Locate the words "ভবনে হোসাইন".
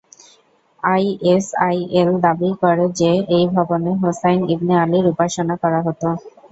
3.55-4.39